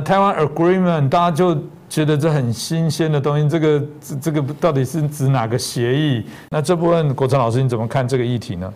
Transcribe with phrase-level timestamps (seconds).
[0.00, 1.56] 台湾 Agreement 大家就
[1.88, 6.24] 觉得这很新鲜的东西，这个这这个到底是指哪个协议？
[6.50, 8.72] 那这部分国成老师你怎么看这个议题呢？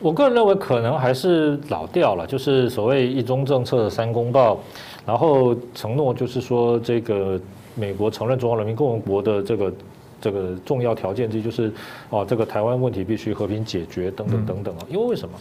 [0.00, 4.60] 我个人认为可能还是老调了，就是所谓一中政策的三公报，
[5.04, 7.38] 然后承诺就是说这个
[7.74, 9.72] 美国承认中华人民共和国的这个
[10.20, 11.72] 这个重要条件之一就是
[12.10, 15.34] 哦这个台湾问题必须和平解决等等等等啊，因为为什么？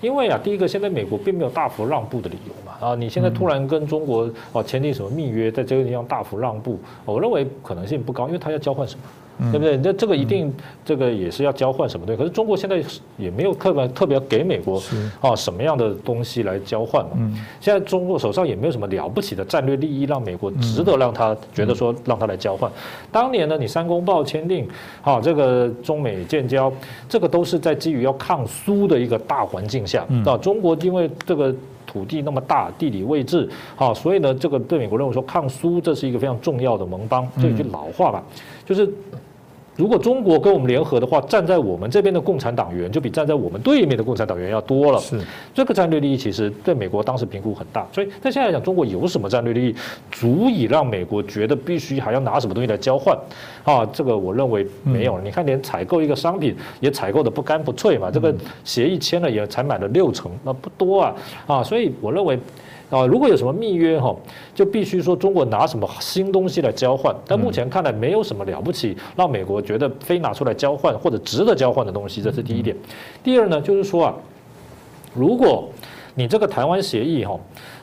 [0.00, 9.02] 因为啊，第一个现在美国并没有大幅让步的理由嘛啊，你现在突然跟中国哦签订什么密约，在这个地方大幅让步，我认为可能性不高，因为他要交换什么？
[9.38, 9.76] 对不对？
[9.76, 10.52] 那这个一定，
[10.84, 12.18] 这个也是要交换什么东西？
[12.18, 12.82] 可是中国现在
[13.18, 14.82] 也没有特别特别给美国
[15.20, 17.12] 啊什么样的东西来交换嘛？
[17.60, 22.70] 现在中国手上也没有什么了不起的战略利益，让美国值得让他觉得说让他来交换。
[23.12, 24.66] 当年呢，你三公报签订，
[25.02, 26.72] 啊，这个中美建交，
[27.08, 30.36] 这个都是在基于要抗苏的一个大环境下啊。
[30.38, 31.54] 中国因为这个
[31.86, 37.28] 土地那么大，地理位置啊，所以呢，这个对美国认为说抗苏这是一个非常重要的盟邦。
[37.40, 38.24] 这一句老话吧，
[38.64, 38.90] 就是。
[39.76, 44.98] 如果中国跟我们联合的话，站在我们这边的共产党员就比站在我们对面的共产党员要多了。
[44.98, 45.20] 是
[45.54, 47.86] 这个战略利益，其实对美国当时评估很大。
[47.92, 49.74] 所以，但现在讲，中国有什么战略利益，
[50.10, 53.16] 足以让美国觉得必须还要拿什么东西来交换？
[53.64, 55.20] 啊，这个我认为没有。
[55.20, 58.10] 你看，连采购一个商品也采购的不干不脆嘛。
[58.10, 61.14] 这个协议签了也才买了六成，那不多啊。
[61.46, 62.38] 啊，所以我认为。
[62.88, 64.14] 啊，如果有什么密约哈，
[64.54, 67.14] 就必须说中国拿什么新东西来交换。
[67.26, 72.76] 但目前看来没有什么了不起，让美国觉得非拿出来交换或者值得交换的东西，这是第一点。
[73.24, 74.14] 第二呢，就是说啊，
[75.14, 75.68] 如果
[76.14, 77.36] 你这个台湾协议哈，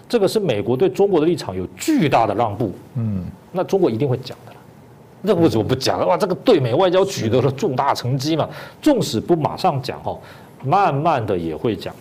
[0.07, 4.57] 这个是美国对中国的立场有巨大的让步，嗯，那中国一定会讲的了。
[5.21, 6.05] 那为什么不讲？
[6.07, 8.49] 哇，这个对美外交取得了重大成绩嘛，
[8.81, 10.17] 纵使不马上讲哈，
[10.63, 11.93] 慢慢的也会讲。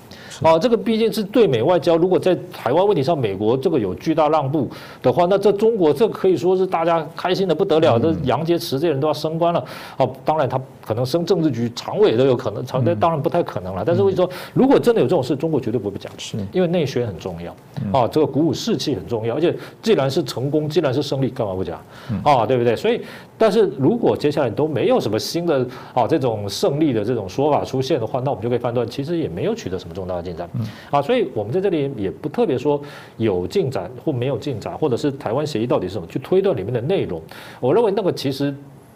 [0.42, 1.96] 啊，这个毕竟是对美外交。
[1.96, 4.68] 如果在台湾问题上，美国这个有巨大让步
[5.02, 7.98] 的话，那这中国这可以说是大家开心的不得了。
[7.98, 9.64] 这杨洁篪这些人都要升官了。
[9.96, 13.82] 哦，当然他可能升政治局常委都有可能，常当然不太可能了。
[13.84, 17.52] 但是我说，如果真的有这种事，中国绝对不会讲，是因为内宣很重要。
[17.92, 19.34] 啊，这个鼓舞士气很重要。
[19.34, 21.80] 而且既然是成功，既然是胜利，干嘛不讲？
[22.22, 22.76] 啊，对不对？
[22.76, 23.00] 所以，
[23.36, 30.48] 但是如果接下来都没有什么新的啊这种胜利的这种说法出现的话，那我们就可以判断，其实也没有取得什么重大的进展。
[30.90, 32.80] 啊，所以我们在这里也不特别说
[33.16, 37.20] 有进展或没有进展，或者是台湾协议到底是什么，去推断里面的内容。
[37.60, 38.54] 我认为那个其实。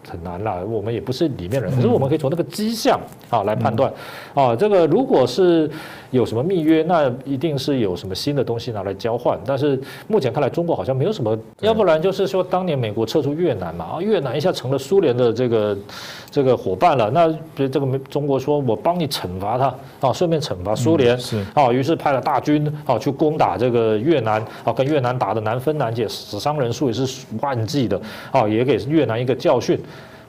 [0.09, 2.97] 很难啦，我们也不是里面人，可是我们可以从那个迹象
[3.29, 3.91] 啊来判断，
[4.33, 5.69] 啊，这个如果是
[6.11, 9.37] 有什么密约，那一定是有什么新的东西拿来交换。
[9.45, 15.77] 但是目前看来，中国好像没有什么，要不然就是说当年美国撤出越南嘛，啊，越南一下成了苏联的这个
[16.31, 27.99] 这个伙伴了，那这个中国说我帮你惩罚他啊，顺便惩罚苏联是啊，于是派了大军啊去攻打这个越南啊，跟越南打的难分难解，死伤人数也是万计的
[28.31, 29.79] 啊，也给越南一个教训。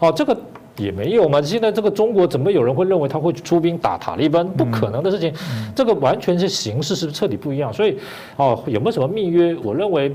[0.00, 0.36] 哦，这个
[0.78, 1.42] 也没有嘛。
[1.42, 4.48] 现在这个中国怎么有人会认为他会出兵打塔利班？
[4.48, 5.32] 不可能的事情。
[5.74, 7.72] 这个完全是形势是彻底不一样。
[7.72, 7.98] 所以，
[8.36, 9.54] 哦，有没有什么密约？
[9.62, 10.14] 我认为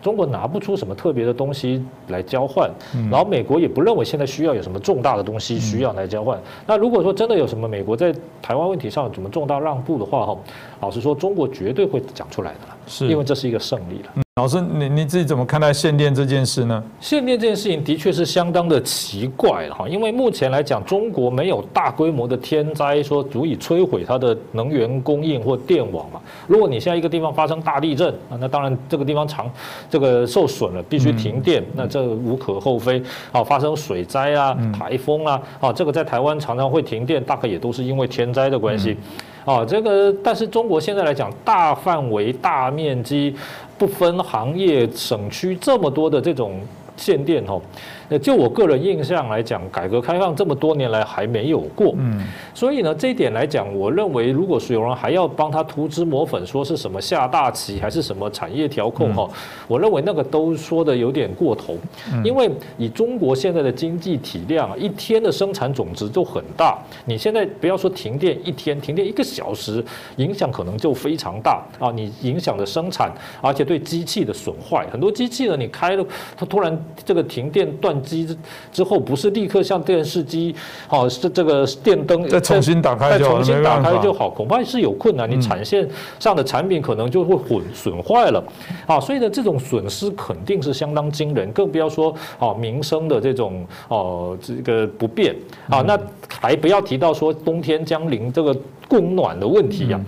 [0.00, 2.70] 中国拿不出什么特别的东西来交换。
[3.10, 6.38] 然后美国也不认为现在需要有什么重大的东西需要来交换。
[6.66, 10.36] 那如果说真的有什么美国在台湾问题上怎么重大让步的话，哈，
[10.80, 14.22] 老实说，中国绝对会讲出来的，是因为这是一个胜利了。
[14.38, 16.80] 老师，你你自己怎么看待限电这件事呢？
[17.00, 26.20] 限电这件事情的确是相当的奇怪哈，因为目前来讲，中国没有大规模的天灾说足以摧毁它的能源供应或电网嘛。
[26.46, 29.50] 如果你现在一个地方发生大地震啊，那当然这个地方长
[29.90, 33.42] 这个受损了，必须停电，那这无可厚非啊。
[33.42, 38.96] 发生水灾啊、台风啊，啊，这个在台湾常常会停电，大概也都是因为天灾的关系。
[39.44, 43.34] 啊，这个但是中国现在来讲，大范围、大面积、
[43.78, 46.60] 不分行业、省区这么多的这种
[46.96, 47.62] 限电哦。
[48.08, 52.22] 那就我个人印象来讲，改革开放这么多年来还没有过，嗯，
[52.54, 59.28] 所以呢，这一点来讲，我认为如果是有人还要帮他涂脂抹粉，说是什么下大棋还是什么产业调控哈，
[59.66, 61.76] 我认为那个都说的有点过头，
[62.24, 69.84] 因为以中国现在的经济体量，一天的生产总值就很大，你现在不要说停电一天，停电一个小时，
[70.16, 73.12] 影响可能就非常大啊，你影响的生产，
[73.42, 76.02] 而且对机器的损坏，很多机器呢，你开了，
[76.34, 77.97] 它突然这个停电断。
[78.02, 78.36] 机
[78.72, 80.54] 之后不是立刻像电视机，
[80.86, 85.30] 好是这个电灯再重新打开，再重新打开就好，恐怕是有困难。
[85.30, 88.42] 你产线上的产品可能就会损损坏了，
[88.86, 95.34] 啊，所以呢，这种损失肯定是相当惊人，更不要说啊民生的这种哦这个不便。
[95.68, 95.98] 啊，那
[96.40, 98.56] 还不要提到说冬天将临这个
[98.88, 99.98] 供暖的问题呀。
[99.98, 100.04] 啊，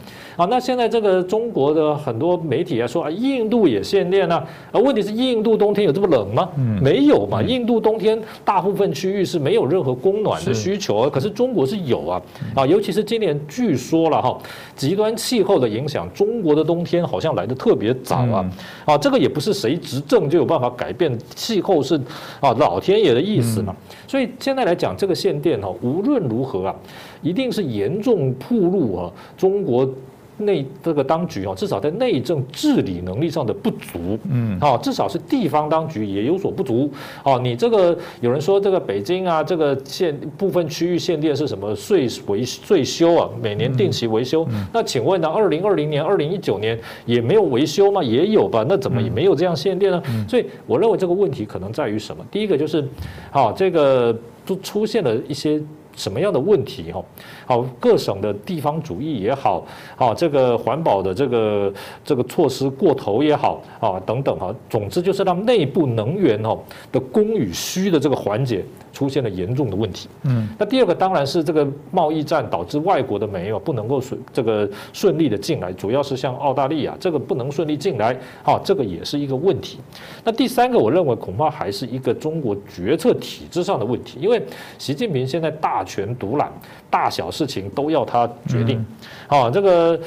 [0.48, 4.36] 那现在这个中国的很多媒体啊说啊，印度也限电呢，
[4.70, 6.48] 啊，问题是印度冬天有这么冷吗？
[6.80, 12.22] 没有嘛，印度冬天大部分区域是没有任何供暖的需求，可是中国是有啊，
[12.54, 14.38] 啊，尤其是今年据说了哈，
[14.76, 18.50] 极端气候的影响，中国的冬天好像来的特别早啊，
[18.84, 22.00] 啊，这个也不是谁执政就有办法改变气候，是
[22.40, 23.74] 啊，老天爷的意思嘛，
[24.06, 26.74] 所以现在来讲这个限电哈，无论如何啊，
[27.22, 29.88] 一定是严重暴露啊中国。
[30.40, 36.90] 内这个当局啊，至少在内政治理能力上的不足，嗯，啊，至少是地方当局也有所不足，
[37.24, 48.02] 哦，你这个有人说这个北京啊，这个限部分区域限电是什么税维税修啊，每年定期维修，那请问呢，二零二零年、二零一九年也没有维修吗？
[48.02, 50.02] 也有吧，那怎么也没有这样限电呢？
[50.28, 52.24] 所以我认为这个问题可能在于什么？
[52.30, 52.86] 第一个就是，
[53.30, 55.60] 啊，这个都出现了一些。
[55.96, 57.02] 什么样的问题哈？
[57.46, 59.64] 好，各省的地方主义也好，
[59.96, 61.72] 啊，这个环保的这个
[62.04, 66.58] 这个措施过头也好，啊，等等哈，总之就是让内部能源哈
[66.90, 68.64] 的供与需的这个环节。
[68.92, 70.08] 出现了严重的问题。
[70.24, 79.78] 嗯，那第二个当然是这个贸易战导致外国的煤油不能够顺这个顺利的进来，主要是像澳大利亚这个不能顺利进来，好，这个也是一个问题。
[80.24, 84.42] 那第三个，我认为恐怕还是一个中国决策体制上的问题，因为
[84.76, 86.50] 习近平现在大权独揽，
[86.88, 88.84] 大小事情都要他决定，
[89.26, 89.98] 啊，这个。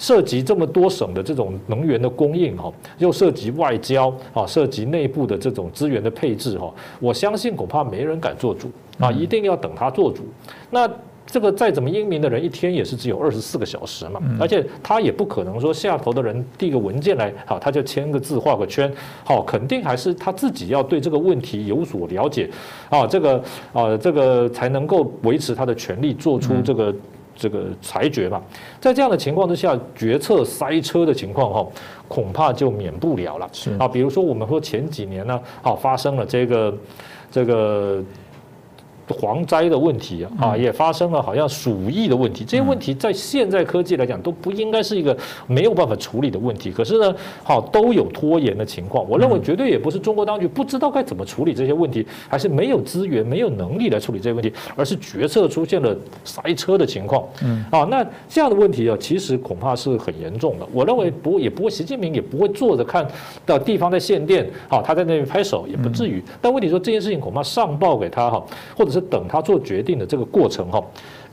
[0.00, 10.22] 涉及这么多省的这种能源的供应哈，又涉及外交啊，涉及内部的这种资源的配置哈，我相信恐怕没人敢做主啊，一定要等他做主。
[10.70, 10.88] 那
[11.30, 18.92] 这个再怎么英明的人，一天也是只有二十四个小时嘛，而且他也不可能说下头的人递个文件来，好他就签个字画个圈，
[19.24, 22.50] 好肯定还是他自己要对这个问题有所了解
[22.88, 26.94] 啊，这个啊这个才能够维持他的权利，做出这个。
[27.36, 28.42] 这个裁决嘛，
[28.82, 31.66] 在这样的情况之下，决策塞车的情况哈，
[32.06, 33.48] 恐怕就免不了了。
[33.50, 36.74] 是啊，比如说我们说前几年呢，啊发生了这个
[37.30, 38.04] 这个。
[39.14, 42.44] 蝗灾的问题啊，也发生了好像鼠疫的问题。
[42.44, 45.16] 这些问题在现在科技来讲都不应该是一个
[45.46, 46.70] 没有办法处理的问题。
[46.70, 49.04] 可是呢，好都有拖延的情况。
[49.08, 57.26] 我认为绝对也不是中国当局不知道该怎么处理这些问题，还是没有资源、没有能力来处理这些问题，而是决策出现了塞车的情况。
[57.42, 60.66] 嗯，啊，那这样的问题啊，其实恐怕是很严重的。
[60.72, 63.06] 我认为不也不会，习近平也不会坐着看
[63.44, 66.22] 到地方在限电，好，他在那边拍手也不至于。
[66.40, 68.44] 但问题说这件事情恐怕上报给他哈，
[68.76, 68.99] 或者是。
[69.00, 70.82] 等他做决定的这个过程哈，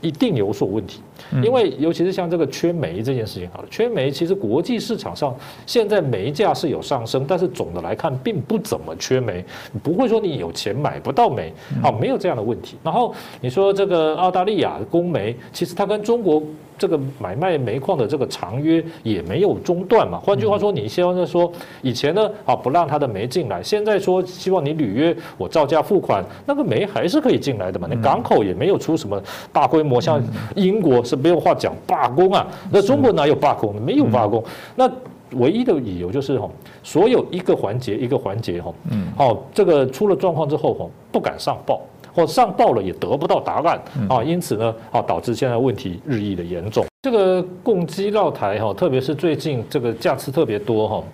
[0.00, 1.00] 一定有所问题，
[1.42, 5.34] 因为尤其是像这个缺煤这件事情，好了，缺煤其实国际市场上
[5.66, 9.44] 现在煤价是有上升，但是总的来看并不怎么缺煤，
[9.82, 12.76] 不会说你有钱买不到煤，好，没有这样的问题。
[12.82, 16.42] 然后你说这个澳大利亚供煤，其实它跟中国。
[16.78, 20.18] 这个买卖煤矿的这个长约也没有中断嘛？
[20.18, 21.50] 换句话说，你希望说
[21.82, 27.88] 以前呢啊不让他的煤进来，现在说希望你履约，我照价付款，那个煤还是可以进来的嘛？
[27.90, 29.20] 那港口也没有出什么
[29.52, 30.22] 大规模，像
[30.54, 33.74] 英国是没有话讲罢工啊，那中国哪有罢工？
[33.82, 34.42] 没有罢工，
[34.76, 34.88] 那
[35.32, 36.48] 唯一的理由就是哈，
[36.82, 41.80] 所有一个环节一个环节哈，嗯，好，这个出了状况之后哈，不敢上报。
[42.14, 46.84] 或上报了也得不到答案啊，因此呢，啊导致现在问题日益的严重。
[47.02, 51.04] 这个共机绕台哈，特别是最近这个架次特别多哈，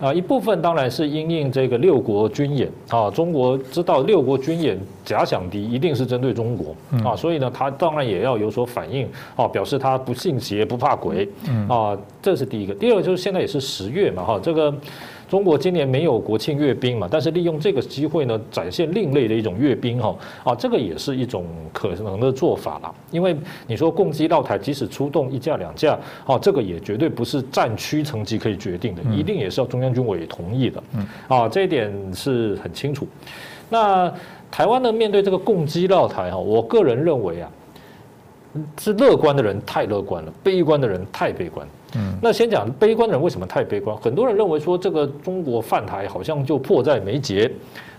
[0.00, 6.74] 啊一部分当然是因应这个六国军演啊，中国知道六国军演假想敌一定是针对中国
[7.04, 11.28] 啊，所以呢，他当然也要有所反应啊，表示他不信邪不怕鬼
[11.68, 12.72] 啊，这是第一个。
[12.74, 14.72] 第二个就是现在也是十月嘛哈，这个。
[15.28, 22.94] 中国今年没有国庆阅兵嘛，但是利用这个机会呢，展现另类的一种阅兵哈啊，这个也是一种可能的做法啦。
[23.10, 30.82] 因为你说共击到台，即使出动一架两架，哦，这个也绝对不是战区层级可以决定的，一定也是要中央军委同意的。
[30.94, 33.06] 嗯，啊，这一点是很清楚。
[33.68, 34.12] 那
[34.50, 37.50] 台湾呢，面对这个共击到台哈，我个人认为啊，
[38.78, 41.66] 是乐观的人太乐观了，悲观的人太悲观。
[41.94, 43.96] 嗯，那先讲悲观的人为什么太悲观？
[43.98, 47.50] 很多人认为说这个中国犯台好像就迫在眉睫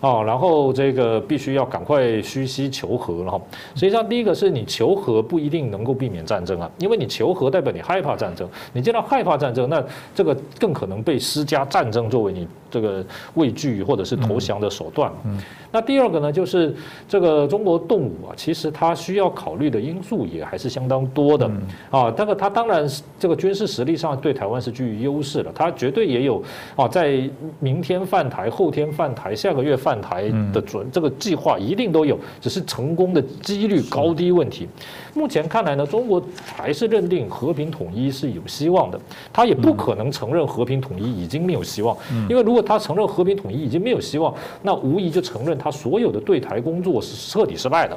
[0.02, 3.42] 啊，然后这个必须要赶快虚膝求和了哈。
[3.76, 9.82] 实际上，第一个是你求和不一定能够避免战争啊，因为你求和代表你害怕战争，你见到害怕战争，那
[10.14, 13.04] 这个更可能被施加战争作为你这个
[13.36, 15.12] 畏惧或者是投降的手段。
[15.26, 15.40] 嗯，
[15.72, 16.76] 那第二个呢，就是
[17.08, 21.50] 这个中国动武啊，其实它需要考虑的因素也还是相当多的
[21.90, 22.12] 啊。
[22.12, 22.86] 这个它当然
[23.18, 23.77] 这个军事。
[23.78, 26.42] 实力上对台湾是具有优势的，他绝对也有
[26.76, 27.30] 啊，在
[27.60, 34.68] 明天犯台、后天犯台、下个月犯台的准这个计划一定都有，只是成功的几率高低问题。
[35.14, 39.00] 目前看来呢，中国还是认定和平统一是有希望的，
[39.32, 41.96] 他也不可能承认和平统一已经没有希望，
[42.28, 47.96] 因为如果他承认和平统一已经没有希望，那无疑就承认他所有的对台工作是彻底失败的。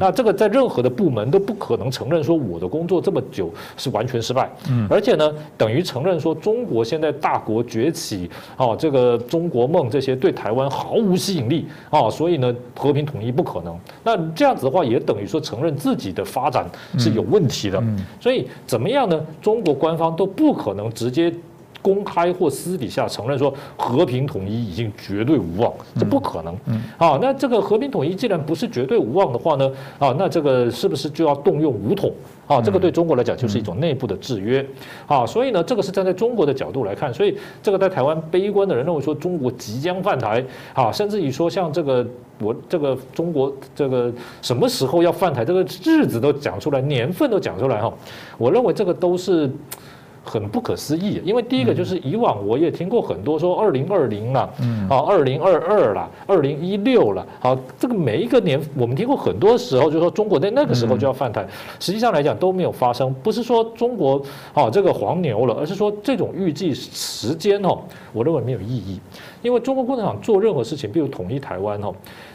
[0.00, 4.50] 那这个在任何的部门都不可能承认说我的工作这么久是完全失败，
[4.88, 13.78] 而且呢，等于承认说中国现在大国崛起，哦，这个中国梦这些对台湾毫无吸引力，哦，所以呢，和平统一不可能。
[14.02, 16.66] 那这样子的话，也等于说承认自己的发展。
[16.98, 17.82] 是有问题的，
[18.20, 19.20] 所以怎么样呢？
[19.42, 21.32] 中国官方都不可能直接
[21.82, 26.54] 公开或私底下承认说和平统一已经绝对无望，这不可能。
[26.98, 29.70] 啊，那这个和平统一既然不是绝对无望的话呢？
[29.98, 32.12] 啊，那这个是不是就要动用武统？
[32.46, 34.64] 啊，这个对中国来讲就是一种内部的制约。
[35.06, 40.44] 啊，所以呢，这个是站在中国的角度来看，所以这个在台湾悲观的人认为说中国即将犯台。
[40.74, 42.06] 啊，甚至于说像这个。
[42.42, 44.10] 我这个中国这个
[44.40, 47.92] 什么时候要犯台，这个日子都讲出来，年份都讲出来哈。
[48.38, 49.46] 我认为这个都是
[50.22, 54.40] 很不可思议，因为第一个就是以往我也听过很多说二零二零了，
[54.88, 61.46] 啊二零二二了，二零一六了，好，这个每一个年我们听过很多时候就说中国在那个时候就要反弹，
[61.78, 64.22] 实际上来讲都没有发生，不是说中国
[64.52, 67.78] 啊这个黄牛了，而是说这种预计时间哦，
[68.12, 69.00] 我认为没有意义，
[69.42, 71.92] 因为中国共产党做任何事情，比如统一台湾哈。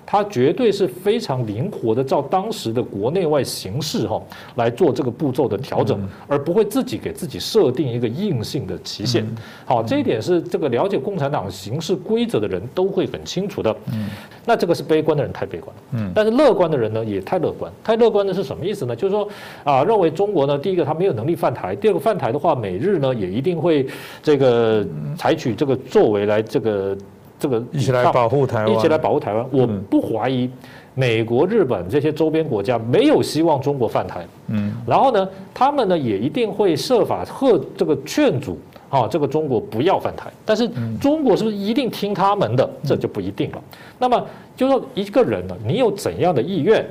[0.07, 4.21] 它绝对是非常灵活的，照当时的国内外形势哈
[4.53, 9.25] 来做这个步骤的调整，而不会自己给自己设定一个硬性的期限。
[9.65, 13.75] 好，这一点是这个了解共产党形势规则的人都会很清楚的。
[13.91, 14.07] 嗯，
[14.45, 17.71] 那这个是悲观的人太悲观嗯，但是乐观的人呢也太乐观。
[17.83, 18.95] 太乐观的是什么意思呢？
[18.95, 19.27] 就是说
[19.63, 23.87] 啊，认为中国呢，第一个他没有能力犯台，第二个犯台的话，美日呢也一定会
[24.21, 24.85] 这个
[25.17, 26.94] 采取这个作为来这个。
[27.39, 29.45] 这个一起来保护台湾，一起来保护台湾。
[29.51, 30.49] 我不怀疑
[30.93, 34.25] 美国、日本这些周边国家没有希望中国犯台。
[34.47, 38.57] 嗯，然后呢，他们呢也一定会设法和这个劝阻
[38.89, 40.31] 啊，这个中国不要犯台。
[40.45, 40.69] 但是
[41.01, 42.69] 中国是不是一定听他们的？
[42.83, 43.61] 这就不一定了。
[43.99, 44.25] 那么
[44.55, 46.85] 就说一个人呢，你有怎样的意愿，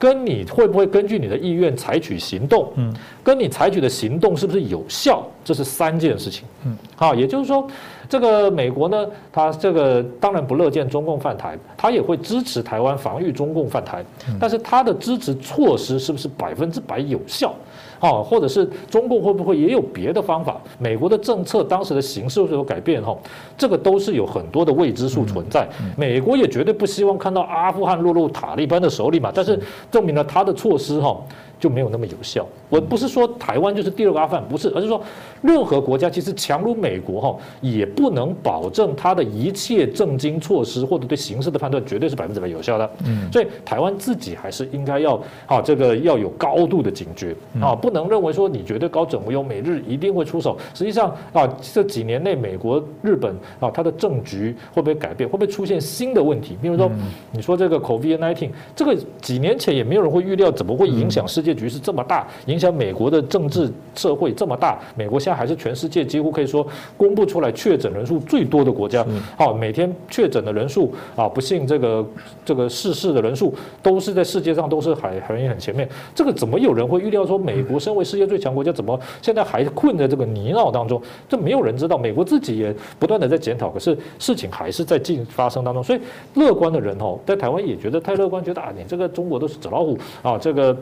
[0.00, 2.72] 跟你会不会根据你的意愿采取行动？
[2.76, 2.92] 嗯，
[3.22, 5.24] 跟你采取的行动是不是有效？
[5.44, 6.44] 这是三件事情。
[6.64, 7.68] 嗯，好，也就是说。
[8.08, 14.04] 这个美国呢，他这个当然不乐见中共犯台，他也会支持台湾防御中共犯台，
[14.40, 17.54] 但是他的支持措施是不是百分之百有效？
[18.00, 20.60] 哦，或者是中共会不会也有别的方法？
[20.78, 23.16] 美国的政策当时的形势有改变哈，
[23.56, 25.68] 这个都是有很多的未知数存在。
[25.96, 29.58] 美国也绝对不希望看到阿富汗落入塔利班的手里嘛，但是
[29.90, 31.16] 证明了他的措施哈。
[31.60, 32.44] 就没有那么有效。
[32.68, 35.00] 我不是说台湾就是第二个阿富汗，不是，而是说
[35.42, 42.90] 任何国家其实强如美国哈，也不能保证它的一切政经措施或者对形势的判断绝对是百分之百有效的。
[43.04, 50.56] 嗯，所以台湾自己还是应该要啊，这个要有高度的警觉啊，不能认为说你绝对高枕无忧，美日一定会出手。
[50.72, 55.28] 实际上啊，这几年内美国、日本啊，它的政局会不会改变？
[55.28, 56.56] 会不会出现新的问题？
[56.62, 56.90] 比如说，
[57.32, 61.49] 你说这个 COVID-19，这个几年前也没有人会预料怎么会影响世界。
[61.54, 66.66] 局势这么大，影响美国的政治社会这么大，美国现在还是全世界几乎可以说
[66.96, 69.06] 公布出来确诊人数最多的国家。
[69.38, 72.04] 好，每天确诊的人数啊，不幸这个
[72.44, 75.88] 这个逝世的人数都是在世界上都是还还很前面。
[76.14, 81.00] 这个怎么有人会预料说美国身为世界最强国家，怎么现在还困在这个泥淖当中？
[81.28, 82.00] 这没有人知道。
[82.00, 85.84] 美国自己也不断的在检讨，可是事情还是在进发生当中。
[85.84, 86.00] 所以
[86.34, 90.74] 乐观的人哦，在台湾也觉得太乐观，觉得啊，你这个中国都是纸老虎啊，这个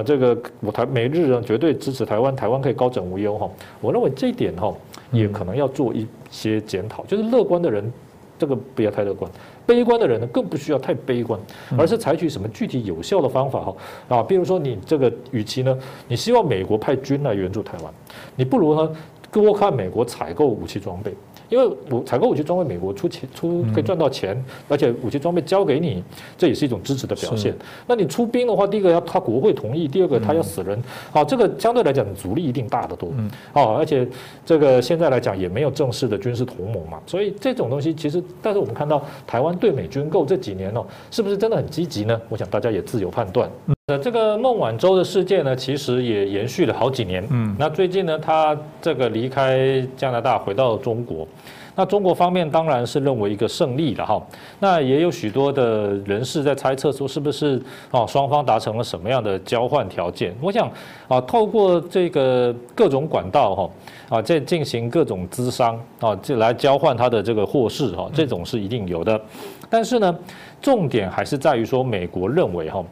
[0.00, 0.02] 啊。
[0.02, 3.48] 这个我台美日呢绝对支持台湾，台湾可以高枕无忧哈。
[3.80, 4.74] 我认为这一点哈，
[5.12, 7.04] 也可能要做一些检讨。
[7.04, 7.92] 就是乐观的人，
[8.38, 9.30] 这个不要太乐观；
[9.66, 11.38] 悲观的人呢，更不需要太悲观，
[11.76, 13.76] 而是采取什么具体有效的方法哈
[14.08, 14.22] 啊。
[14.22, 15.78] 比如说你这个与其呢，
[16.08, 17.92] 你希望美国派军来援助台湾，
[18.36, 18.90] 你不如呢
[19.30, 21.14] 多看美国采购武器装备。
[21.50, 26.02] 因为我采购武器装备，美国出钱出可以赚到钱，而且武器装备交给你，
[26.38, 27.54] 这也是一种支持的表现。
[27.86, 30.80] 那你出兵的话，第一个要他国会同意，第二个他要死人，
[31.10, 33.12] 好，这个相对来讲阻力一定大得多。
[33.52, 34.08] 哦，而且
[34.46, 42.20] 这个现在来讲也没有正式的军事同盟嘛，所以这种东西其实，但是我们看到台湾对美军购这几年哦，是不是真的很积极呢？
[42.28, 43.50] 我想大家也自由判断。
[43.90, 47.26] 那这个孟晚舟的事件呢，其实也延续了好几年。
[47.30, 51.26] 嗯，那最近呢，他这个离开加拿大回到中国。
[51.74, 54.22] 那中国方面当然是认为一个胜利了哈。
[54.60, 60.32] 那也有许多的人士在猜测说，是不是哦双方达成了什么样的交换条件？
[60.40, 60.70] 我想
[61.08, 63.70] 啊，透过这个各种管道哈
[64.08, 69.20] 啊，在进行各种资商啊，就来交换他的这个货事哈，这种是一定有的。
[69.68, 70.16] 但是呢，
[70.62, 72.84] 重点还是在于说，美国认为哈，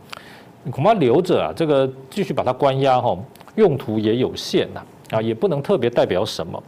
[0.71, 3.17] 恐怕留着啊，这个继续把它关押哈，
[3.57, 4.83] 用途也有限呐。
[5.11, 6.63] 啊，也不能特别代表什么。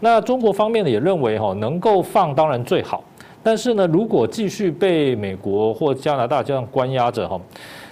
[0.00, 3.04] 那中国方面呢，也认为哈，能够放当然最好。
[3.40, 7.40] 但是呢，如果继续被美国或加拿大这样关押着哈，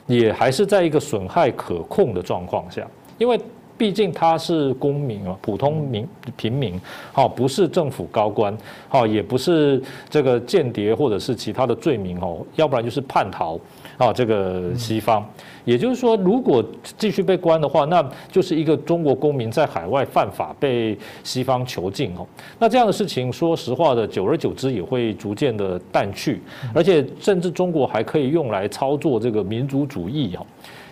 [0.09, 2.85] 也还是在一个损害可控的状况下，
[3.17, 3.39] 因为
[3.79, 6.05] 毕竟他是公民啊，普通民
[6.37, 6.81] 平民，
[7.13, 8.53] 好，不是政府高官，
[8.89, 13.57] 好，也不是这个间谍或者是其他的罪名哦，要不然就是叛逃。
[13.97, 15.25] 啊，这个西方，
[15.65, 16.65] 也就是说，如果
[16.97, 22.27] 继续被关的话，那就是一个中国公民在海外犯法被西方囚禁哦。
[22.59, 26.41] 那这样的事情，说实话的，久而久之也会逐渐的淡去，
[26.75, 30.47] 而且甚至中国还可以用来操作这个民族主义哦。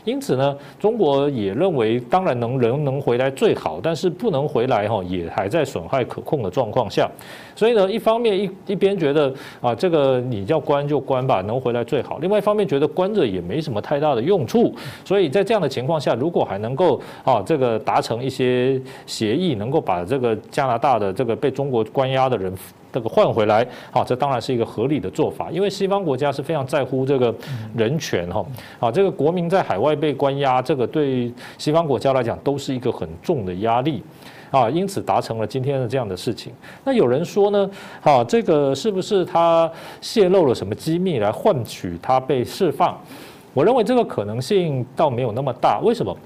[0.05, 7.11] 因此呢，中国也认为，当然能人能回来最好，但是不能回来哈，也还在损害可控的状况下。
[7.55, 14.75] 所以呢，一方面一一边觉得啊，这个你要关就关吧，能回来最好；另外一方面觉得关着也没什么太大的用处。
[15.05, 22.53] 所以在这样的情况下，如果还能够啊，这个达成一些协议，能够把这个加拿大的这个被中国关押的人。
[22.93, 27.35] 这个换回来，好，这当然是一个合理的做法，因为西方国家是非常在乎这个
[27.77, 28.45] 人权哈，
[28.79, 34.03] 啊，这个国民在海外被关押，这个对西方国家来讲都是一个很重的压力，
[34.51, 36.53] 啊，因此达成了今天的这样的事情。
[36.85, 37.71] 那有人说呢，
[38.03, 39.71] 啊，这个是不是他
[40.01, 42.99] 泄露了什么机密来换取他被释放？
[43.53, 46.17] 我认为这个可能性倒没有那么大，为什么？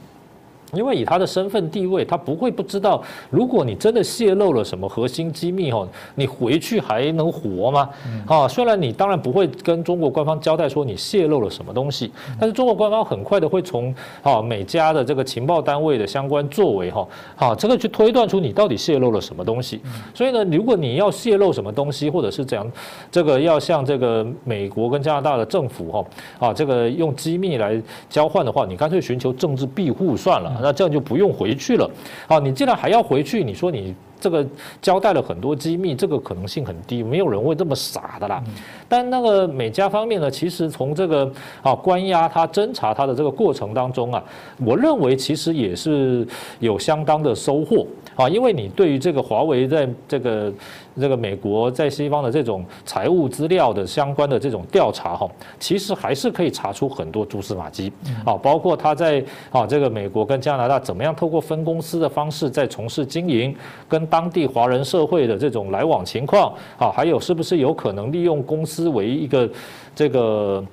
[0.73, 3.03] 因为以他的身份地位，他不会不知道。
[3.31, 7.89] 如果你真的泄露了什么核心机密哈，你回去还能活吗？
[8.27, 17.07] 啊，虽然你当然不会跟中国官方交代说你泄露了什么东西，但是中国官方很快的会从啊每家的这个情报单位的相关作为哈，
[17.37, 19.81] 啊这个去推断出你到底泄露了什么东西。
[20.15, 22.69] 所以呢，如果你要泄露什么东西，或者是怎样，
[23.13, 26.05] 这个要向这个美国跟加拿大的政府哈
[26.39, 30.54] 啊这个用机密来交换的话，你干脆寻求政治庇护算了。
[30.63, 31.91] 那这样就不用回去了，
[32.27, 34.47] 啊，你既然还要回去，你说你这个
[34.81, 38.43] 交代了很多机密，这个可能性很低，没有人会这么傻的啦。
[38.89, 41.31] 但那个美加方面呢，其实从这个
[41.63, 44.23] 啊关押他、侦查他的这个过程当中啊，
[44.65, 46.27] 我认为其实也是
[46.61, 47.87] 有相当的收获
[48.17, 50.53] 啊，因为你对于这个华为在这个。
[50.97, 57.93] 这个美国在西方的这种财务资料的相关的这种调查哈，其实还是可以查出很多蛛丝马迹
[58.25, 63.53] 啊，包括他在啊这个美国跟加拿大怎么样透过分公司的方式在从事经营，
[63.89, 69.51] 跟当地华人社会的这种来往情况啊，还有是不是有可能利用公司为一个
[69.97, 70.65] 这个。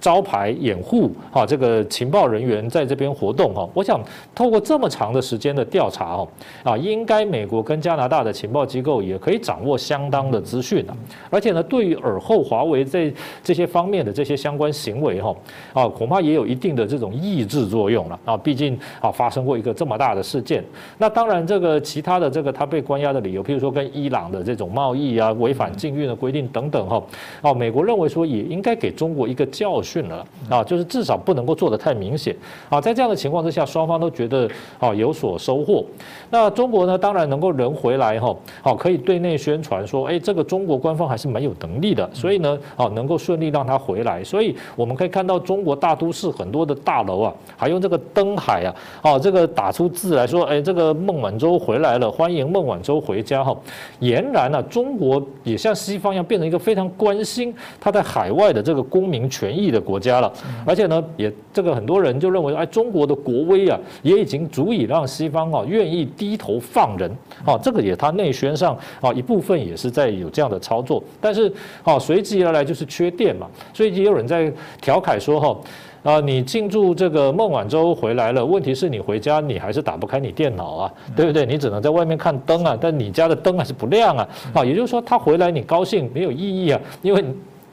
[0.00, 4.00] 招牌掩护，哈，这个情报人员在这边活动，哈，我想
[4.34, 6.28] 透过这么长的时间的调查，哈，
[6.62, 10.94] 啊，应该美国跟加拿大的情报机构也可以掌握相当的资讯的，
[11.30, 15.34] 而且呢，对于尔后华为在这些方面的这些相关行为，哈，
[15.72, 20.62] 啊，恐怕也有一定的这种抑制作用了，啊，毕竟啊，发生过一个这么大的事件，
[20.98, 27.02] 那当然这个其他的这个他被关押的理由，譬如说跟伊朗的这种贸易啊，违反禁运的规定等等，哈，
[27.42, 29.87] 啊，美国认为说也应该给中国一个教训。
[29.88, 32.36] 训了啊，就是至少不能够做得太明显
[32.68, 32.78] 啊。
[32.78, 34.48] 在这样的情况之下，双方都觉得
[34.78, 35.82] 啊有所收获。
[36.30, 44.22] 那中国呢，当然能够人回来哈，好可以对内宣传说，哎，这个中国官方还是蛮有能力的，所以呢，啊能够顺利让他回来。
[44.22, 53.56] 所以我们可以看到中国大都市很多的大楼啊，还用这个灯海啊，哦这个打出字来说，哎，这个孟晚舟回来了，欢迎孟晚舟回家哈。
[54.00, 59.77] 俨然呢，中国也像西方一样，变成一个非常关心他在海外的这个公民权益的。
[59.80, 60.32] 国家了，
[60.66, 67.10] 而且呢，也这个很多人就认为，哎，中国的国威啊，也已经足以让西方啊愿意低头放人
[67.44, 67.58] 啊。
[67.62, 75.56] 这个也他内宣上啊一部分也是在有这样的操作，但是啊，随之而来就是缺电嘛，所以也有人在调侃说哈，
[76.02, 81.44] 啊，你进驻这个孟晚舟回来了，问题是你回家你还是打不开你电脑啊，对不对？
[81.44, 87.24] 你只能在外面看灯啊，但你家的灯还是不亮啊，啊，也就是说他回来你高兴没有意义啊，因为。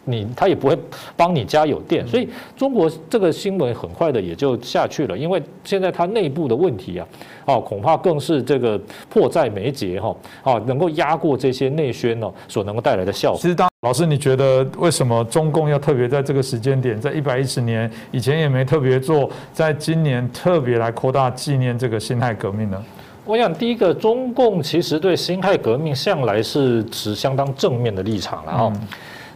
[0.05, 0.77] 你他也不会
[1.17, 7.07] 帮你家有电，所以中国这个新闻很快的也就下去了，因为现在它内部的问题啊，
[7.45, 13.39] 哦，恐怕更是这个迫在眉睫哈，啊，能够压过这些内宣呢所能够带来的效果。
[13.41, 22.83] 其实，当老师你觉得为什么中共要特别在这个时间点，在一百一十年以前也没特别做，在今年特别来扩大纪念这个辛亥革命呢？
[23.25, 28.73] 我想第一个，中共其实对辛亥革命向来是持相当正面的立场了哈。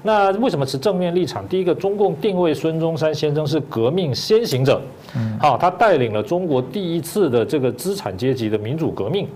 [0.04, 1.48] 那为什么持正面立场？
[1.48, 4.82] 第一个，中共定位孙中山先生是革命先行者，
[5.40, 9.28] 好，他带领了中国第一次的这个资产阶级的民主革命。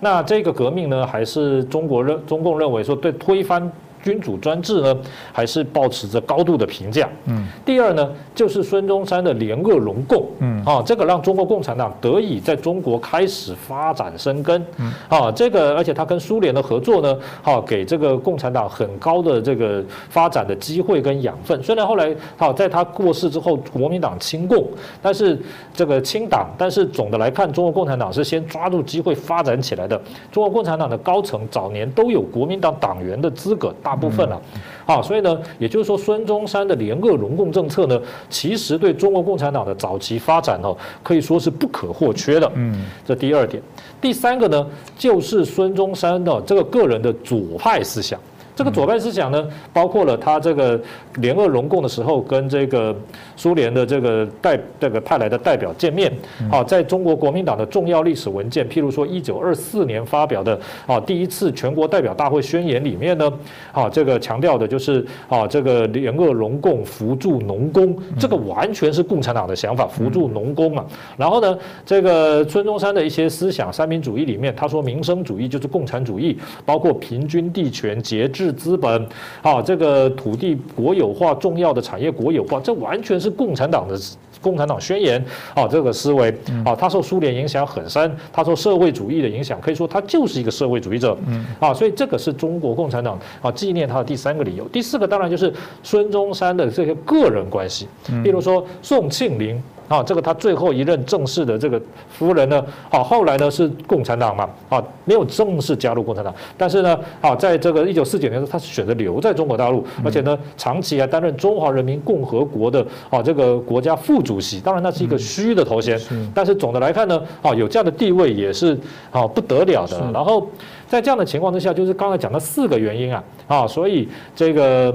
[0.00, 3.70] 那这个革命呢，还是中国认中共认为说对推翻。
[4.02, 4.96] 君主专制呢，
[5.32, 7.08] 还是保持着高度的评价。
[7.26, 10.26] 嗯，第二呢，就是孙中山的联俄容共。
[10.40, 14.64] 嗯，啊，这个让中国共产党得以在中国开始发展生根。
[14.78, 21.62] 嗯，啊，这个而且他跟苏联的合作呢，哈给这个共产党很高的这个发展的机会跟养分。
[21.62, 24.66] 虽然后来好在他过世之后，国民党亲共，
[25.00, 25.38] 但是
[25.72, 30.00] 这个清党，但是总的来看，中国共产党是先抓住机会发展起来的。
[30.32, 33.72] 中国共产党的高层早年都有国民党党员的资格。
[33.82, 34.40] 大部分了，
[34.86, 42.50] 啊，所以呢，也就是说，孙中山的联俄融共政策呢，其实对中国共产党的早期发展哦，可以说是不可或缺的。
[42.54, 43.62] 嗯，这第二点，
[44.00, 48.18] 第三个呢，就是孙中山的这个个人的左派思想。
[48.54, 50.80] 这个左派思想呢，包括了他这个
[51.16, 52.94] 联俄容共的时候，跟这个
[53.36, 56.12] 苏联的这个代这个派来的代表见面。
[56.50, 63.32] 啊，在中国国民党的重要历史文件，譬如说一九二四年发表的啊第一次全国代表大会宣言里面呢，
[63.72, 70.84] 啊这个强调的就是啊这个联俄容共扶助农工，这个完全是共产党的想法，扶助农工嘛。
[71.16, 78.41] 然后呢，这个孙中山的一些思想，三民主义里面，他说民生主义就是共产主义，包括平均地权、节制。
[78.44, 79.06] 是资本，
[79.40, 83.98] 啊，这个土地国有化，重要的产业国有化，这完全是共产党的
[84.40, 85.24] 共产党宣言，
[85.54, 86.30] 啊，这个思维，
[86.64, 91.16] 啊，他受苏联影响很深，他受社会主义的影响，可以说他就是一个社会主义者，
[91.60, 94.66] 啊，所以这个是中国共产党啊纪念他的第三个理由。
[94.68, 95.52] 第四个当然就是
[95.82, 97.86] 孙中山的这些个人关系，
[98.24, 99.62] 比如说宋庆龄。
[99.92, 101.78] 啊，这个他最后一任正式的这个
[102.08, 116.00] 夫人呢，啊，后来呢是共产党嘛，啊，没有正式加入共产党，但是呢，啊，在这个一九四九年的时候，他是选择留在中国大陆，而且呢，长期还担任中华人民共和国的啊这个国家副主席，当然那是一个虚的头衔，
[116.34, 118.74] 但是总的来看呢，啊，有这样的地位也是
[119.10, 120.00] 啊不得了的。
[120.10, 120.48] 然后
[120.88, 124.94] 在这样的情况之下，就是刚才讲的四个原因啊，啊，所以这个。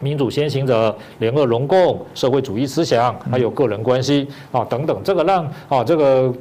[0.00, 6.32] 民主先行者、联俄容共、社会主义思想，还有个人关系啊等等，这个让啊这个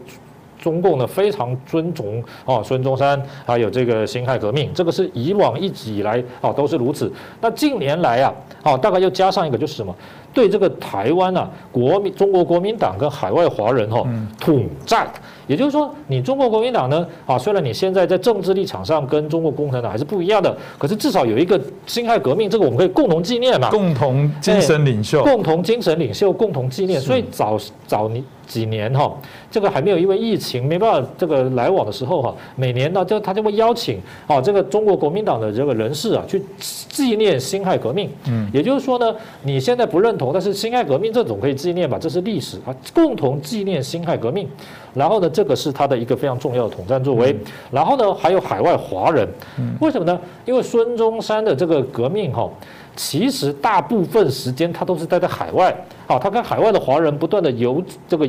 [0.59, 7.11] 中共呢非常尊崇啊孙中山，还有这个辛亥革命，这个是以往一直以来啊都是如此。
[7.39, 9.95] 那近年来啊，啊大概又加上一个就是什么？
[10.33, 14.05] 对这个台湾啊，国民中国国民党跟海外华人哈
[14.39, 15.07] 统战。
[15.47, 23.69] 也就是说，你中国国民党呢，啊，虽然你现在在政治立场上跟中国共产党还是不一样的，可是至少有一个辛亥革命，这个我们可以共同纪念嘛。
[23.69, 25.23] 共同精神领袖。
[25.23, 26.99] 共同精神领袖，共同纪念。
[26.99, 29.11] 所以早早你几年哈，
[29.51, 38.09] 这个还没有因为疫情没办法这个来往的时候哈，每年呢就他就会邀请啊这个中国国民党的这个人士啊去纪念辛亥革命。
[38.27, 38.49] 嗯。
[38.53, 44.47] 也就是说呢，你现在不认同，但是辛亥革命这种可以纪念吧，这是历史啊，共同纪念辛亥革命。
[44.95, 47.37] 然后呢，这个是他的一个非常重要的统战作为。
[47.69, 49.27] 然后呢，还有海外华人，
[49.79, 50.19] 为什么呢？
[50.45, 52.49] 因为孙中山的这个革命哈，
[52.95, 55.75] 其实大部分时间他都是待在海外。
[56.07, 58.27] 啊，他跟海外的华人不断的游这个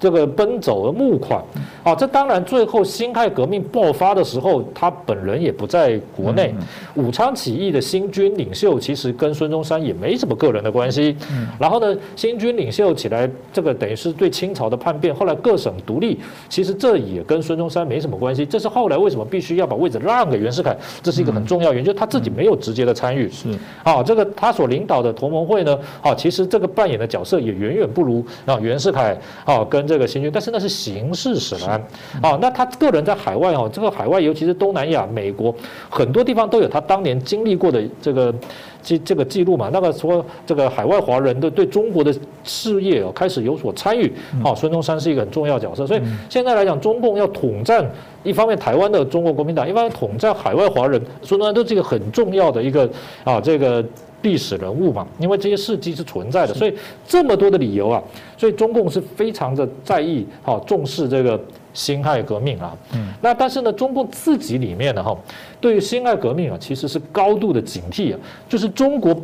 [0.00, 1.42] 这个奔走而募款，
[1.84, 6.52] 啊，这当然最后辛亥革命爆发的时候，他本人也不在国内。
[6.96, 11.16] 武昌起义的新军领袖其实跟孙中山也没什么个人的关系。
[11.60, 18.44] 然后呢，新军领袖起来，这个等于是对清朝的叛变，后来各省独立，其实这也跟孙中山没什么关系。
[18.44, 23.30] 这是后来为什么必须要把位置让给袁世凯，这是一个很重要原因，就是他自己没有直接的参与。
[23.30, 23.48] 是
[23.84, 27.11] 啊，这个他所领导的同盟会呢，啊，其实这个扮演的。
[27.12, 31.78] 角色也远远不如啊袁世凯啊跟这个新军，但是那是形式使然
[32.22, 32.38] 啊。
[32.40, 35.54] 那他个人在海外哦，这个海外尤其是东南亚、美国
[35.90, 38.34] 很多地方都有他当年经历过的这个
[38.80, 39.68] 记这个记录嘛。
[39.70, 44.10] 那个说这个海外华人的对中国的事业哦开始有所参与
[44.42, 44.54] 啊。
[44.54, 47.84] 孙中山是一个很重要角色，所以现在来讲，中共要统战
[48.22, 52.88] 一方面台湾的中国国民党，一方面统战海外华人，孙中山都是一个很重要的一个
[53.24, 53.84] 啊这个。
[54.22, 56.74] 历史人物嘛，因为这些事迹是存在的，所以
[57.06, 58.02] 这么多的理由啊，
[58.36, 61.40] 所以中共是非常的在意、哈重视这个
[61.74, 62.76] 辛亥革命啊。
[62.94, 63.12] 嗯。
[63.20, 65.16] 那但是呢，中共自己里面呢，哈，
[65.60, 69.14] 对于辛亥革命啊，其实是高度的警惕啊，就是中国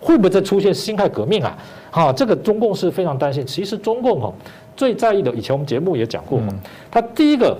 [0.00, 1.58] 会不会再出现辛亥革命啊？
[1.90, 3.44] 哈，这个中共是非常担心。
[3.46, 4.32] 其实中共哈
[4.76, 6.54] 最在意的，以前我们节目也讲过嘛，
[6.90, 7.56] 他第一个。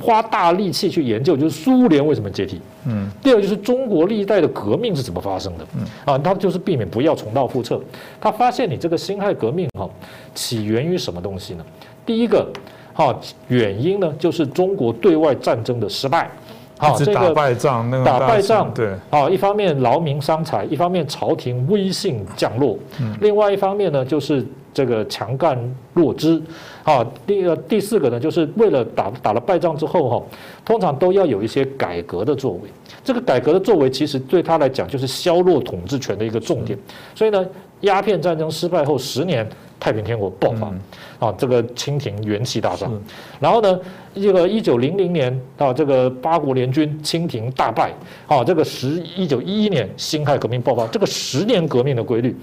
[0.00, 2.60] 花大力气去研究，就是苏联为什么解体。
[2.86, 3.08] 嗯。
[3.22, 5.66] 第二就是中国历代的革命是怎么发生的。
[5.76, 5.86] 嗯。
[6.04, 7.80] 啊，他就是避免不要重蹈覆辙。
[8.20, 9.88] 他发现你这个辛亥革命哈，
[10.34, 11.64] 起源于什么东西呢？
[12.04, 12.50] 第一个
[12.92, 16.30] 哈，原因呢就是中国对外战争的失败。
[16.76, 22.76] 好，这个打败仗，那个打败仗，对，好，一方面劳民伤财，一方面朝廷威信降落，
[23.20, 25.56] 另外一方面呢，就是这个强干
[25.92, 26.42] 弱枝，
[26.82, 30.22] 好，第二第四个呢，就是为了打打了败仗之后哈，
[30.64, 32.60] 通常都要有一些改革的作为，
[33.04, 36.78] 这个改革的作为其实对他来讲就是削弱统治权的一个重点，
[37.14, 37.46] 所以呢，
[37.82, 39.48] 鸦片战争失败后十年。
[39.84, 40.72] 太平天国爆发，
[41.18, 42.90] 啊，这个清廷元气大伤，
[43.38, 43.78] 然后呢，
[44.14, 47.92] 这个一九零零年啊，这个八国联军清廷大败，
[48.26, 52.34] 啊，这个十一九一一年辛亥革命爆发，这个十年革命的规律。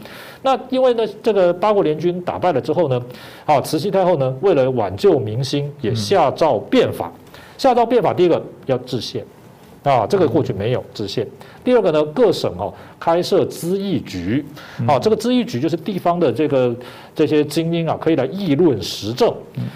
[0.43, 3.01] 那因为呢，这个八国联军打败了之后呢，
[3.45, 7.11] 啊，慈禧太后呢，为了挽救民心，也下诏变法。
[7.57, 9.25] 下诏变法，第一个要制宪。
[9.81, 11.27] 啊，这个过去没有知县。
[11.63, 14.43] 第二个呢，各省哦开设咨议局，
[14.87, 16.75] 啊，这个咨议局就是地方的这个
[17.13, 19.33] 这些精英啊，可以来议论时政。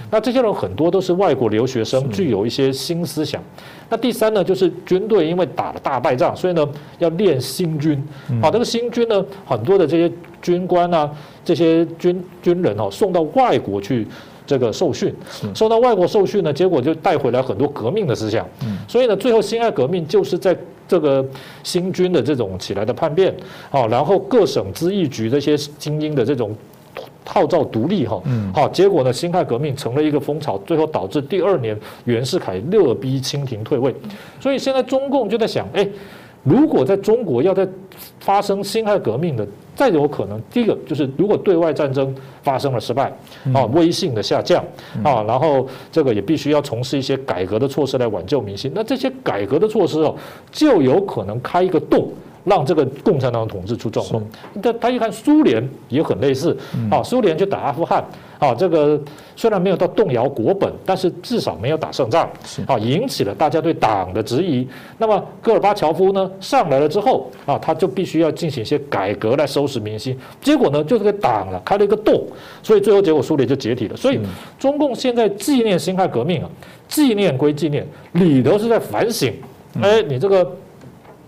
[0.10, 3.42] 那这些人很多都是外国留学生，具有一些新思想。
[3.90, 6.68] 那第三呢，就是军队因为打了大败仗，所以呢
[7.00, 8.02] 要练新军。
[8.42, 11.10] 好，这个新军呢，很多的这些军官啊，
[11.44, 14.08] 这些军军人哦，送到外国去。
[14.46, 15.14] 这个受训，
[15.54, 18.48] 受到外国受训呢，结果就带回来很多革命的思想。
[18.88, 20.56] 所以呢，最后辛亥革命就是在
[20.88, 21.26] 这个
[21.64, 23.36] 新军的这种起来的叛变，
[23.70, 26.56] 好，然后各省咨议局这些精英的这种
[27.26, 28.22] 号召独立，哈，
[28.54, 33.94] 好，结果呢，辛亥革命成了一个风潮，最后导致第二年袁世凯勒逼清廷退位。
[34.40, 35.88] 所以现在中共就在想，哎，
[36.46, 37.68] 如果在中国要在
[38.22, 39.46] 发生辛亥革命的。
[39.76, 43.12] 再有可能，第一个就是如果对外战争发生了失败，
[43.54, 44.64] 啊，威信的下降，
[45.04, 48.72] 啊，然后这个也必须要从事一些改革的措施来挽救民心。
[48.74, 50.16] 那这些改革的措施哦，
[50.50, 52.08] 就有可能开一个洞。
[52.46, 54.24] 让这个共产党统治出状况。
[54.62, 56.56] 但他一看苏联也很类似，
[56.92, 58.06] 啊，苏联就打阿富汗，
[58.40, 59.00] 啊，这个
[59.36, 62.30] 虽然没有到动摇国本，但是至少没有打胜仗，
[62.68, 64.68] 啊，引起了大家对党的质疑。
[64.98, 70.18] 那么戈尔巴乔夫呢上来了之后，啊，他就必须要进行一些改革来收拾民心。
[70.42, 72.26] 结果呢，就是给党了开了一个洞，
[72.62, 73.96] 所以最后结果苏联就解体了。
[73.96, 74.20] 所以
[74.60, 76.50] 中共现在纪念辛亥革命啊，
[76.88, 79.34] 纪念归纪念，里头是在反省，
[79.82, 80.56] 哎，你这个。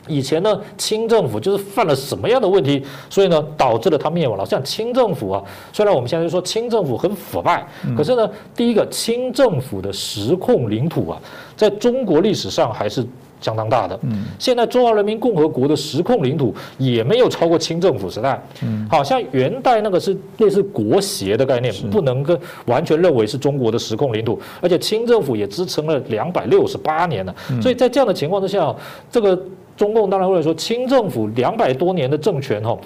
[0.07, 4.45] 以前呢，清政府就是犯了什么样的问题，所以呢，导致了他灭亡了。
[4.45, 11.21] 像清政府啊，虽然我们现在说清政府很腐败，可是呢，第一个清政府的实控领土啊，
[11.55, 13.05] 在中国历史上还是
[13.39, 13.99] 相当大的。
[14.03, 18.41] 嗯，现在中华人民共和国的实控领土也没有超过清政府时代。
[18.63, 27.35] 嗯，好像元代那个是类似国协的概念，不能跟完全认为是中国的实控领土，而且清政府也支撑了两百六十八年了。
[27.61, 28.73] 所以在这样的情况之下，
[29.11, 29.39] 这个。
[29.77, 32.77] 中共当然会说，清政府两百多年的政权，哈。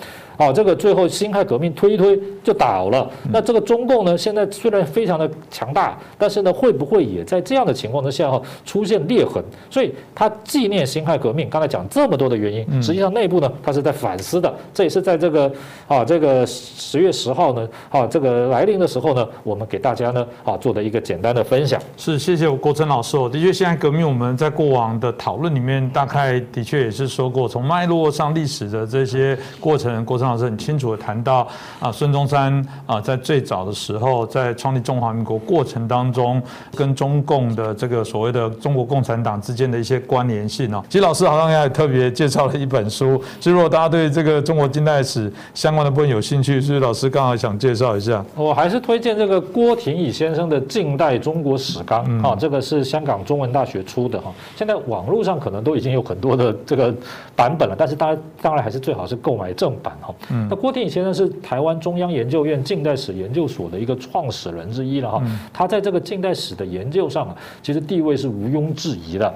[0.42, 3.08] 好，这个最后辛亥革命推一推就倒了。
[3.32, 9.44] 那这个中共呢，现在虽然非常的强大，但是呢，会不会也在这样的情况之下哈出现裂痕？
[9.70, 14.52] 所以他纪念辛亥革命，刚才讲这么多的原因，实际上内部呢，他是在反思的。
[14.74, 15.52] 这也是在这个
[15.88, 21.80] 啊这个十月十号呢，啊这个来临的时候呢，我们给大家呢啊做的一个简单的分享。
[21.98, 23.16] 是，谢谢国成老师。
[23.30, 30.31] 的确，辛亥革命我们在过往的讨论里面，大概的确也是说过，从脉络上历史的这些过程，国成。
[30.32, 31.46] 老师很清楚的谈到
[31.80, 36.42] 啊，孙中山啊，在最早的时候，在创立中华民国过程当中，
[36.76, 40.84] 跟中共的这个所谓的中国共产党之间的一些关联性哦。
[40.90, 48.24] 其实老师好像也特别介绍了一本书，所以如果大家对这个中国近代史相关的部分有兴趣，所以老师刚好想介绍一下。
[48.36, 54.32] 我还是推荐这个郭廷乙先生的《近代中国史纲》啊，这个是香港中文大学出的哈。
[54.56, 56.94] 现在网络上可能都已经有很多的这个
[57.36, 60.14] 版本了，但是大家当然还是最好是购买正版哈。
[60.30, 65.24] 嗯，那郭天宇先生是台湾中央研究院近代史研究所的一个创始人之一了哈。
[65.52, 69.34] 他在这个近代史的研究上啊，其实地位是毋庸置疑的。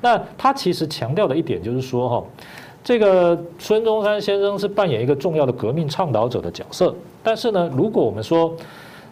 [0.00, 2.24] 那他其实强调的一点就是说哈，
[2.82, 6.94] 这个孙中山先生是扮演一个重要的革命倡导者的角色。
[7.22, 8.54] 但是呢，如果我们说，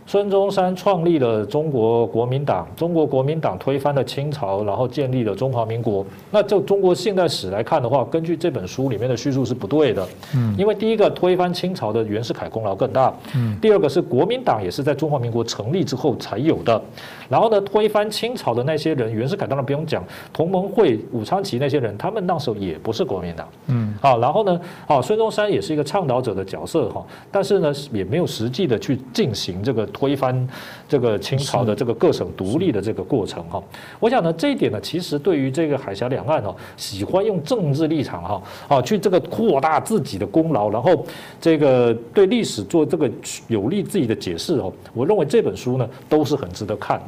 [0.04, 6.04] 孙中山创立了中国国民党，中国国民党推翻了清朝，然后建立了中华民国。
[6.30, 10.06] 那就中国现代史来看的话，根据这本书里面的叙述是不对的。
[10.34, 13.14] 嗯，因为第一个推翻清朝的袁世凯功劳更大。
[13.34, 16.82] 嗯，第二个是国民党也是在中华民国成立之后才有的。
[17.28, 23.48] 然后呢，推翻清朝的那些人，袁世凯当然不用讲，同盟会、武昌起义那些人，他们那时候也不是国民党。
[23.68, 29.88] 嗯，好，然后呢，好，孙中山也是一个倡导者的角色哈，但是呢，也没有实际的去进行这个。
[30.02, 30.48] 推翻
[30.88, 33.62] 这个清朝的这个各省独立的这个过程哈，
[34.00, 41.06] 我想呢这一点呢，其实对于这个海峡两岸哦，喜欢用政治立场哈啊去这个扩大自己的功劳，然后
[41.40, 43.08] 这个对历史做这个
[43.46, 47.00] 有利自己的解释哦，我认为这本书呢都是很值得看。